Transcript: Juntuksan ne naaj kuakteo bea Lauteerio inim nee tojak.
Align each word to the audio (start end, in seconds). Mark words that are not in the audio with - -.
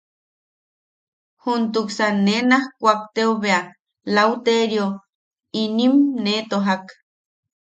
Juntuksan 1.43 2.15
ne 2.25 2.35
naaj 2.49 2.65
kuakteo 2.79 3.31
bea 3.43 3.59
Lauteerio 4.15 4.87
inim 5.63 5.95
nee 6.23 6.41
tojak. 6.49 6.83